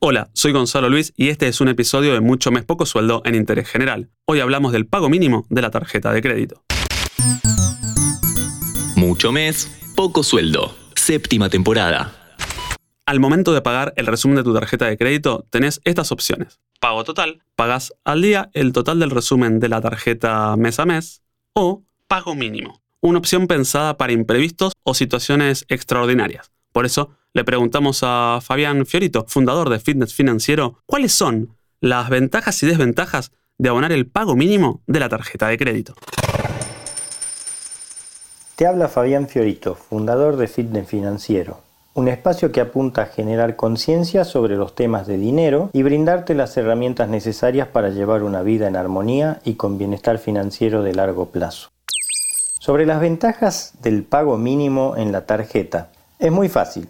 Hola, 0.00 0.30
soy 0.32 0.52
Gonzalo 0.52 0.88
Luis 0.88 1.12
y 1.16 1.28
este 1.28 1.48
es 1.48 1.60
un 1.60 1.66
episodio 1.66 2.12
de 2.12 2.20
Mucho 2.20 2.52
Mes 2.52 2.64
Poco 2.64 2.86
Sueldo 2.86 3.20
en 3.24 3.34
Interés 3.34 3.68
General. 3.68 4.08
Hoy 4.26 4.38
hablamos 4.38 4.70
del 4.70 4.86
pago 4.86 5.08
mínimo 5.08 5.44
de 5.50 5.60
la 5.60 5.72
tarjeta 5.72 6.12
de 6.12 6.22
crédito. 6.22 6.62
Mucho 8.94 9.32
Mes, 9.32 9.68
Poco 9.96 10.22
Sueldo, 10.22 10.72
séptima 10.94 11.48
temporada. 11.48 12.36
Al 13.06 13.18
momento 13.18 13.52
de 13.52 13.60
pagar 13.60 13.92
el 13.96 14.06
resumen 14.06 14.36
de 14.36 14.44
tu 14.44 14.54
tarjeta 14.54 14.86
de 14.86 14.96
crédito, 14.96 15.44
tenés 15.50 15.80
estas 15.82 16.12
opciones. 16.12 16.60
Pago 16.78 17.02
total, 17.02 17.42
pagas 17.56 17.92
al 18.04 18.22
día 18.22 18.50
el 18.52 18.72
total 18.72 19.00
del 19.00 19.10
resumen 19.10 19.58
de 19.58 19.68
la 19.68 19.80
tarjeta 19.80 20.56
mes 20.56 20.78
a 20.78 20.86
mes, 20.86 21.22
o 21.54 21.82
pago 22.06 22.36
mínimo, 22.36 22.80
una 23.00 23.18
opción 23.18 23.48
pensada 23.48 23.96
para 23.96 24.12
imprevistos 24.12 24.74
o 24.84 24.94
situaciones 24.94 25.64
extraordinarias. 25.68 26.52
Por 26.70 26.86
eso, 26.86 27.17
le 27.38 27.44
preguntamos 27.44 28.00
a 28.02 28.40
Fabián 28.42 28.84
Fiorito, 28.84 29.24
fundador 29.28 29.70
de 29.70 29.78
Fitness 29.78 30.12
Financiero, 30.12 30.80
cuáles 30.86 31.12
son 31.12 31.54
las 31.80 32.10
ventajas 32.10 32.60
y 32.64 32.66
desventajas 32.66 33.30
de 33.58 33.68
abonar 33.68 33.92
el 33.92 34.08
pago 34.08 34.34
mínimo 34.34 34.80
de 34.88 34.98
la 34.98 35.08
tarjeta 35.08 35.46
de 35.46 35.56
crédito. 35.56 35.94
Te 38.56 38.66
habla 38.66 38.88
Fabián 38.88 39.28
Fiorito, 39.28 39.76
fundador 39.76 40.36
de 40.36 40.48
Fitness 40.48 40.88
Financiero, 40.88 41.60
un 41.94 42.08
espacio 42.08 42.50
que 42.50 42.60
apunta 42.60 43.02
a 43.02 43.06
generar 43.06 43.54
conciencia 43.54 44.24
sobre 44.24 44.56
los 44.56 44.74
temas 44.74 45.06
de 45.06 45.16
dinero 45.16 45.70
y 45.72 45.84
brindarte 45.84 46.34
las 46.34 46.56
herramientas 46.56 47.08
necesarias 47.08 47.68
para 47.68 47.90
llevar 47.90 48.24
una 48.24 48.42
vida 48.42 48.66
en 48.66 48.74
armonía 48.74 49.38
y 49.44 49.54
con 49.54 49.78
bienestar 49.78 50.18
financiero 50.18 50.82
de 50.82 50.92
largo 50.92 51.26
plazo. 51.26 51.68
Sobre 52.58 52.84
las 52.84 53.00
ventajas 53.00 53.74
del 53.80 54.02
pago 54.02 54.38
mínimo 54.38 54.96
en 54.96 55.12
la 55.12 55.24
tarjeta, 55.24 55.90
es 56.18 56.32
muy 56.32 56.48
fácil. 56.48 56.88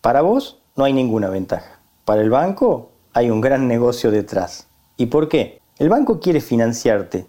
Para 0.00 0.22
vos 0.22 0.62
no 0.76 0.84
hay 0.84 0.94
ninguna 0.94 1.28
ventaja. 1.28 1.80
Para 2.06 2.22
el 2.22 2.30
banco 2.30 2.92
hay 3.12 3.28
un 3.28 3.42
gran 3.42 3.68
negocio 3.68 4.10
detrás. 4.10 4.66
¿Y 4.96 5.06
por 5.06 5.28
qué? 5.28 5.60
El 5.78 5.90
banco 5.90 6.20
quiere 6.20 6.40
financiarte 6.40 7.26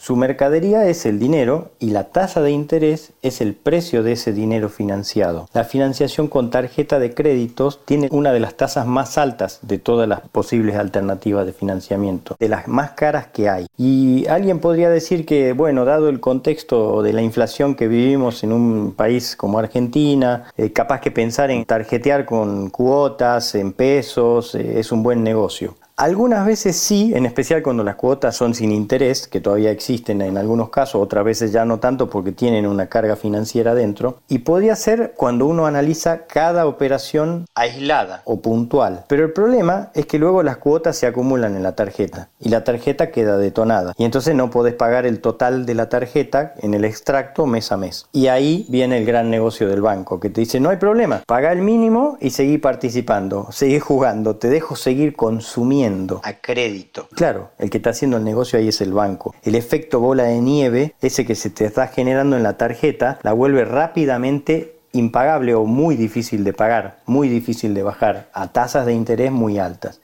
su 0.00 0.16
mercadería 0.16 0.86
es 0.86 1.04
el 1.04 1.18
dinero 1.18 1.72
y 1.78 1.90
la 1.90 2.04
tasa 2.04 2.40
de 2.40 2.50
interés 2.50 3.12
es 3.20 3.42
el 3.42 3.52
precio 3.52 4.02
de 4.02 4.12
ese 4.12 4.32
dinero 4.32 4.70
financiado. 4.70 5.46
La 5.52 5.64
financiación 5.64 6.26
con 6.28 6.48
tarjeta 6.48 6.98
de 6.98 7.12
créditos 7.12 7.84
tiene 7.84 8.08
una 8.10 8.32
de 8.32 8.40
las 8.40 8.54
tasas 8.54 8.86
más 8.86 9.18
altas 9.18 9.58
de 9.60 9.76
todas 9.76 10.08
las 10.08 10.22
posibles 10.22 10.76
alternativas 10.76 11.44
de 11.44 11.52
financiamiento, 11.52 12.34
de 12.40 12.48
las 12.48 12.66
más 12.66 12.92
caras 12.92 13.26
que 13.26 13.50
hay. 13.50 13.66
Y 13.76 14.26
alguien 14.28 14.60
podría 14.60 14.88
decir 14.88 15.26
que, 15.26 15.52
bueno, 15.52 15.84
dado 15.84 16.08
el 16.08 16.18
contexto 16.18 17.02
de 17.02 17.12
la 17.12 17.20
inflación 17.20 17.74
que 17.74 17.86
vivimos 17.86 18.42
en 18.42 18.52
un 18.52 18.94
país 18.96 19.36
como 19.36 19.58
Argentina, 19.58 20.44
eh, 20.56 20.72
capaz 20.72 21.02
que 21.02 21.10
pensar 21.10 21.50
en 21.50 21.66
tarjetear 21.66 22.24
con 22.24 22.70
cuotas, 22.70 23.54
en 23.54 23.74
pesos, 23.74 24.54
eh, 24.54 24.80
es 24.80 24.92
un 24.92 25.02
buen 25.02 25.22
negocio. 25.22 25.74
Algunas 26.00 26.46
veces 26.46 26.78
sí, 26.78 27.12
en 27.14 27.26
especial 27.26 27.62
cuando 27.62 27.84
las 27.84 27.96
cuotas 27.96 28.34
son 28.34 28.54
sin 28.54 28.72
interés, 28.72 29.28
que 29.28 29.38
todavía 29.38 29.70
existen 29.70 30.22
en 30.22 30.38
algunos 30.38 30.70
casos, 30.70 31.02
otras 31.02 31.26
veces 31.26 31.52
ya 31.52 31.66
no 31.66 31.78
tanto 31.78 32.08
porque 32.08 32.32
tienen 32.32 32.66
una 32.66 32.86
carga 32.86 33.16
financiera 33.16 33.74
dentro. 33.74 34.16
Y 34.26 34.38
podría 34.38 34.76
ser 34.76 35.12
cuando 35.14 35.44
uno 35.44 35.66
analiza 35.66 36.24
cada 36.24 36.66
operación 36.66 37.44
aislada 37.54 38.22
o 38.24 38.40
puntual. 38.40 39.04
Pero 39.08 39.26
el 39.26 39.34
problema 39.34 39.90
es 39.92 40.06
que 40.06 40.18
luego 40.18 40.42
las 40.42 40.56
cuotas 40.56 40.96
se 40.96 41.06
acumulan 41.06 41.54
en 41.54 41.62
la 41.62 41.76
tarjeta 41.76 42.30
y 42.40 42.48
la 42.48 42.64
tarjeta 42.64 43.10
queda 43.10 43.36
detonada. 43.36 43.92
Y 43.98 44.04
entonces 44.06 44.34
no 44.34 44.48
podés 44.48 44.72
pagar 44.72 45.04
el 45.04 45.20
total 45.20 45.66
de 45.66 45.74
la 45.74 45.90
tarjeta 45.90 46.54
en 46.62 46.72
el 46.72 46.86
extracto 46.86 47.44
mes 47.44 47.72
a 47.72 47.76
mes. 47.76 48.06
Y 48.10 48.28
ahí 48.28 48.64
viene 48.70 48.96
el 48.96 49.04
gran 49.04 49.28
negocio 49.28 49.68
del 49.68 49.82
banco, 49.82 50.18
que 50.18 50.30
te 50.30 50.40
dice, 50.40 50.60
no 50.60 50.70
hay 50.70 50.78
problema, 50.78 51.24
paga 51.26 51.52
el 51.52 51.60
mínimo 51.60 52.16
y 52.22 52.30
seguí 52.30 52.56
participando, 52.56 53.48
seguí 53.50 53.80
jugando, 53.80 54.36
te 54.36 54.48
dejo 54.48 54.76
seguir 54.76 55.14
consumiendo 55.14 55.89
a 56.22 56.34
crédito. 56.34 57.08
Claro, 57.14 57.50
el 57.58 57.70
que 57.70 57.78
está 57.78 57.90
haciendo 57.90 58.16
el 58.16 58.24
negocio 58.24 58.58
ahí 58.58 58.68
es 58.68 58.80
el 58.80 58.92
banco. 58.92 59.34
El 59.42 59.54
efecto 59.54 60.00
bola 60.00 60.24
de 60.24 60.40
nieve, 60.40 60.94
ese 61.00 61.26
que 61.26 61.34
se 61.34 61.50
te 61.50 61.64
está 61.64 61.88
generando 61.88 62.36
en 62.36 62.42
la 62.42 62.56
tarjeta, 62.56 63.18
la 63.22 63.32
vuelve 63.32 63.64
rápidamente 63.64 64.76
impagable 64.92 65.54
o 65.54 65.64
muy 65.64 65.96
difícil 65.96 66.44
de 66.44 66.52
pagar, 66.52 66.98
muy 67.06 67.28
difícil 67.28 67.74
de 67.74 67.82
bajar, 67.82 68.28
a 68.32 68.48
tasas 68.52 68.86
de 68.86 68.92
interés 68.92 69.30
muy 69.30 69.58
altas. 69.58 70.00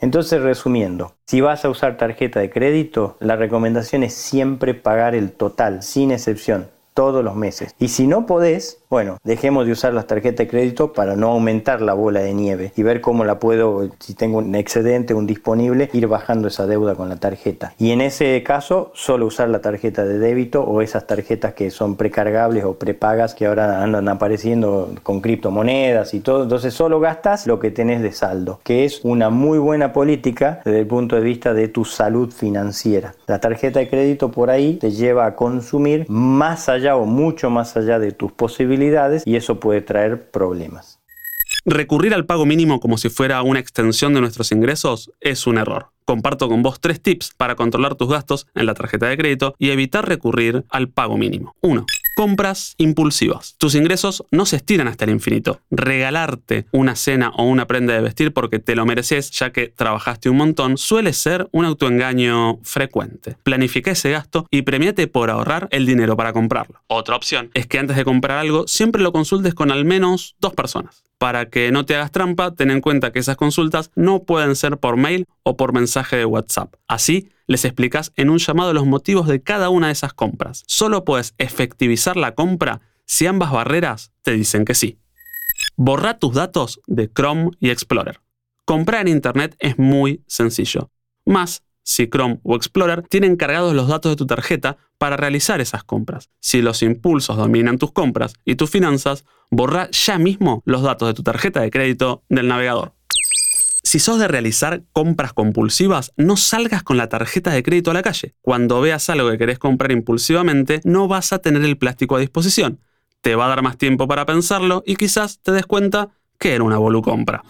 Entonces, 0.00 0.42
resumiendo, 0.42 1.14
si 1.26 1.40
vas 1.40 1.64
a 1.64 1.70
usar 1.70 1.96
tarjeta 1.96 2.40
de 2.40 2.50
crédito, 2.50 3.16
la 3.20 3.36
recomendación 3.36 4.02
es 4.02 4.14
siempre 4.14 4.74
pagar 4.74 5.14
el 5.14 5.32
total, 5.32 5.82
sin 5.82 6.10
excepción, 6.10 6.68
todos 6.98 7.22
los 7.22 7.36
meses. 7.36 7.76
Y 7.78 7.90
si 7.90 8.08
no 8.08 8.26
podés, 8.26 8.78
bueno, 8.90 9.18
dejemos 9.22 9.66
de 9.66 9.70
usar 9.70 9.94
las 9.94 10.08
tarjetas 10.08 10.38
de 10.38 10.48
crédito 10.48 10.92
para 10.92 11.14
no 11.14 11.28
aumentar 11.28 11.80
la 11.80 11.94
bola 11.94 12.18
de 12.18 12.34
nieve 12.34 12.72
y 12.74 12.82
ver 12.82 13.00
cómo 13.00 13.24
la 13.24 13.38
puedo, 13.38 13.88
si 14.00 14.14
tengo 14.14 14.38
un 14.38 14.56
excedente, 14.56 15.14
un 15.14 15.24
disponible, 15.24 15.90
ir 15.92 16.08
bajando 16.08 16.48
esa 16.48 16.66
deuda 16.66 16.96
con 16.96 17.08
la 17.08 17.14
tarjeta. 17.14 17.72
Y 17.78 17.92
en 17.92 18.00
ese 18.00 18.42
caso, 18.42 18.90
solo 18.94 19.26
usar 19.26 19.48
la 19.48 19.60
tarjeta 19.60 20.04
de 20.04 20.18
débito 20.18 20.64
o 20.64 20.82
esas 20.82 21.06
tarjetas 21.06 21.54
que 21.54 21.70
son 21.70 21.94
precargables 21.94 22.64
o 22.64 22.74
prepagas 22.74 23.36
que 23.36 23.46
ahora 23.46 23.80
andan 23.80 24.08
apareciendo 24.08 24.92
con 25.04 25.20
criptomonedas 25.20 26.14
y 26.14 26.18
todo. 26.18 26.42
Entonces 26.42 26.74
solo 26.74 26.98
gastas 26.98 27.46
lo 27.46 27.60
que 27.60 27.70
tenés 27.70 28.02
de 28.02 28.10
saldo, 28.10 28.58
que 28.64 28.84
es 28.84 29.04
una 29.04 29.30
muy 29.30 29.58
buena 29.58 29.92
política 29.92 30.62
desde 30.64 30.80
el 30.80 30.86
punto 30.88 31.14
de 31.14 31.22
vista 31.22 31.54
de 31.54 31.68
tu 31.68 31.84
salud 31.84 32.32
financiera. 32.32 33.14
La 33.28 33.38
tarjeta 33.38 33.78
de 33.78 33.88
crédito 33.88 34.32
por 34.32 34.50
ahí 34.50 34.78
te 34.80 34.90
lleva 34.90 35.26
a 35.26 35.36
consumir 35.36 36.04
más 36.08 36.68
allá 36.68 36.87
o 36.96 37.06
mucho 37.06 37.50
más 37.50 37.76
allá 37.76 37.98
de 37.98 38.12
tus 38.12 38.32
posibilidades 38.32 39.22
y 39.26 39.36
eso 39.36 39.60
puede 39.60 39.80
traer 39.80 40.30
problemas. 40.30 41.00
Recurrir 41.64 42.14
al 42.14 42.26
pago 42.26 42.46
mínimo 42.46 42.80
como 42.80 42.98
si 42.98 43.08
fuera 43.08 43.42
una 43.42 43.60
extensión 43.60 44.14
de 44.14 44.20
nuestros 44.20 44.52
ingresos 44.52 45.10
es 45.20 45.46
un 45.46 45.58
error. 45.58 45.90
Comparto 46.04 46.48
con 46.48 46.62
vos 46.62 46.80
tres 46.80 47.02
tips 47.02 47.34
para 47.36 47.56
controlar 47.56 47.94
tus 47.94 48.08
gastos 48.08 48.46
en 48.54 48.66
la 48.66 48.74
tarjeta 48.74 49.06
de 49.06 49.16
crédito 49.16 49.54
y 49.58 49.70
evitar 49.70 50.08
recurrir 50.08 50.64
al 50.70 50.88
pago 50.88 51.18
mínimo. 51.18 51.54
1 51.60 51.84
compras 52.18 52.74
impulsivas. 52.78 53.54
Tus 53.58 53.76
ingresos 53.76 54.24
no 54.32 54.44
se 54.44 54.56
estiran 54.56 54.88
hasta 54.88 55.04
el 55.04 55.12
infinito. 55.12 55.60
Regalarte 55.70 56.66
una 56.72 56.96
cena 56.96 57.30
o 57.36 57.44
una 57.44 57.68
prenda 57.68 57.94
de 57.94 58.00
vestir 58.00 58.32
porque 58.32 58.58
te 58.58 58.74
lo 58.74 58.84
mereces 58.84 59.30
ya 59.30 59.52
que 59.52 59.68
trabajaste 59.68 60.28
un 60.28 60.38
montón 60.38 60.78
suele 60.78 61.12
ser 61.12 61.48
un 61.52 61.64
autoengaño 61.64 62.58
frecuente. 62.64 63.36
Planifica 63.44 63.92
ese 63.92 64.10
gasto 64.10 64.48
y 64.50 64.62
premiate 64.62 65.06
por 65.06 65.30
ahorrar 65.30 65.68
el 65.70 65.86
dinero 65.86 66.16
para 66.16 66.32
comprarlo. 66.32 66.82
Otra 66.88 67.14
opción 67.14 67.52
es 67.54 67.68
que 67.68 67.78
antes 67.78 67.96
de 67.96 68.04
comprar 68.04 68.38
algo 68.38 68.66
siempre 68.66 69.00
lo 69.00 69.12
consultes 69.12 69.54
con 69.54 69.70
al 69.70 69.84
menos 69.84 70.34
dos 70.40 70.54
personas. 70.54 71.04
Para 71.18 71.50
que 71.50 71.70
no 71.70 71.86
te 71.86 71.94
hagas 71.94 72.10
trampa, 72.10 72.52
ten 72.52 72.72
en 72.72 72.80
cuenta 72.80 73.12
que 73.12 73.20
esas 73.20 73.36
consultas 73.36 73.92
no 73.94 74.24
pueden 74.24 74.56
ser 74.56 74.78
por 74.78 74.96
mail 74.96 75.26
o 75.44 75.56
por 75.56 75.72
mensaje 75.72 76.16
de 76.16 76.24
WhatsApp. 76.24 76.74
Así, 76.88 77.28
les 77.48 77.64
explicas 77.64 78.12
en 78.14 78.30
un 78.30 78.38
llamado 78.38 78.72
los 78.72 78.86
motivos 78.86 79.26
de 79.26 79.42
cada 79.42 79.70
una 79.70 79.88
de 79.88 79.94
esas 79.94 80.12
compras. 80.12 80.62
Solo 80.68 81.04
puedes 81.04 81.34
efectivizar 81.38 82.16
la 82.16 82.34
compra 82.34 82.82
si 83.06 83.26
ambas 83.26 83.50
barreras 83.50 84.12
te 84.22 84.32
dicen 84.32 84.64
que 84.64 84.74
sí. 84.74 85.00
Borra 85.76 86.18
tus 86.18 86.34
datos 86.34 86.80
de 86.86 87.10
Chrome 87.10 87.50
y 87.58 87.70
Explorer. 87.70 88.20
Comprar 88.64 89.00
en 89.00 89.08
Internet 89.08 89.56
es 89.58 89.78
muy 89.78 90.22
sencillo. 90.28 90.90
Más 91.24 91.64
si 91.82 92.06
Chrome 92.06 92.38
o 92.42 92.54
Explorer 92.54 93.02
tienen 93.08 93.36
cargados 93.36 93.74
los 93.74 93.88
datos 93.88 94.12
de 94.12 94.16
tu 94.16 94.26
tarjeta 94.26 94.76
para 94.98 95.16
realizar 95.16 95.60
esas 95.62 95.84
compras. 95.84 96.28
Si 96.38 96.60
los 96.60 96.82
impulsos 96.82 97.38
dominan 97.38 97.78
tus 97.78 97.92
compras 97.92 98.34
y 98.44 98.56
tus 98.56 98.68
finanzas, 98.68 99.24
borra 99.50 99.90
ya 99.90 100.18
mismo 100.18 100.62
los 100.66 100.82
datos 100.82 101.08
de 101.08 101.14
tu 101.14 101.22
tarjeta 101.22 101.62
de 101.62 101.70
crédito 101.70 102.24
del 102.28 102.48
navegador. 102.48 102.97
Si 103.88 104.00
sos 104.00 104.18
de 104.18 104.28
realizar 104.28 104.82
compras 104.92 105.32
compulsivas, 105.32 106.12
no 106.18 106.36
salgas 106.36 106.82
con 106.82 106.98
la 106.98 107.08
tarjeta 107.08 107.50
de 107.52 107.62
crédito 107.62 107.90
a 107.90 107.94
la 107.94 108.02
calle. 108.02 108.34
Cuando 108.42 108.82
veas 108.82 109.08
algo 109.08 109.30
que 109.30 109.38
querés 109.38 109.58
comprar 109.58 109.92
impulsivamente, 109.92 110.82
no 110.84 111.08
vas 111.08 111.32
a 111.32 111.38
tener 111.38 111.64
el 111.64 111.78
plástico 111.78 112.14
a 112.14 112.20
disposición. 112.20 112.80
Te 113.22 113.34
va 113.34 113.46
a 113.46 113.48
dar 113.48 113.62
más 113.62 113.78
tiempo 113.78 114.06
para 114.06 114.26
pensarlo 114.26 114.82
y 114.84 114.96
quizás 114.96 115.40
te 115.40 115.52
des 115.52 115.64
cuenta 115.64 116.10
que 116.38 116.54
era 116.54 116.64
una 116.64 116.76
volucompra. 116.76 117.42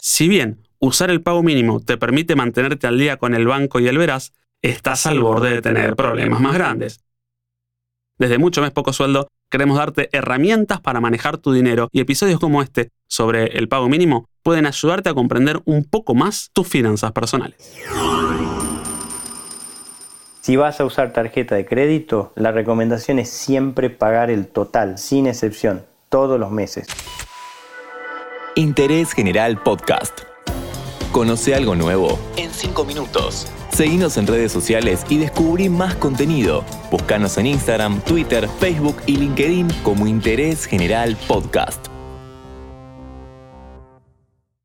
Si 0.00 0.26
bien 0.26 0.60
usar 0.80 1.12
el 1.12 1.22
pago 1.22 1.44
mínimo 1.44 1.78
te 1.78 1.96
permite 1.96 2.34
mantenerte 2.34 2.88
al 2.88 2.98
día 2.98 3.18
con 3.18 3.32
el 3.32 3.46
banco 3.46 3.78
y 3.78 3.86
el 3.86 3.96
verás, 3.96 4.32
estás 4.60 5.06
al 5.06 5.20
borde 5.20 5.50
de 5.50 5.62
tener 5.62 5.94
problemas 5.94 6.40
más 6.40 6.54
grandes. 6.54 6.98
Desde 8.18 8.38
mucho 8.38 8.60
más 8.60 8.72
poco 8.72 8.92
sueldo, 8.92 9.28
queremos 9.48 9.78
darte 9.78 10.08
herramientas 10.10 10.80
para 10.80 11.00
manejar 11.00 11.38
tu 11.38 11.52
dinero 11.52 11.88
y 11.92 12.00
episodios 12.00 12.40
como 12.40 12.60
este 12.60 12.90
sobre 13.08 13.58
el 13.58 13.68
pago 13.68 13.88
mínimo 13.88 14.28
pueden 14.42 14.66
ayudarte 14.66 15.08
a 15.08 15.14
comprender 15.14 15.60
un 15.64 15.84
poco 15.84 16.14
más 16.14 16.50
tus 16.52 16.68
finanzas 16.68 17.12
personales. 17.12 17.56
Si 20.40 20.54
vas 20.54 20.80
a 20.80 20.84
usar 20.84 21.12
tarjeta 21.12 21.56
de 21.56 21.66
crédito, 21.66 22.32
la 22.36 22.52
recomendación 22.52 23.18
es 23.18 23.28
siempre 23.28 23.90
pagar 23.90 24.30
el 24.30 24.46
total, 24.46 24.96
sin 24.96 25.26
excepción, 25.26 25.84
todos 26.08 26.38
los 26.38 26.52
meses. 26.52 26.86
Interés 28.54 29.12
General 29.12 29.60
Podcast. 29.60 30.20
Conoce 31.10 31.56
algo 31.56 31.74
nuevo 31.74 32.16
en 32.36 32.50
5 32.50 32.84
minutos. 32.84 33.48
Seguinos 33.72 34.16
en 34.16 34.28
redes 34.28 34.52
sociales 34.52 35.04
y 35.08 35.18
descubrí 35.18 35.68
más 35.68 35.96
contenido. 35.96 36.64
Búscanos 36.92 37.36
en 37.38 37.46
Instagram, 37.46 38.00
Twitter, 38.02 38.48
Facebook 38.60 38.96
y 39.06 39.16
LinkedIn 39.16 39.68
como 39.82 40.06
Interés 40.06 40.64
General 40.66 41.16
Podcast. 41.26 41.95